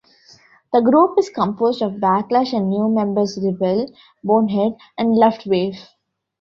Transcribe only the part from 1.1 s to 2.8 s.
is composed of Backlash and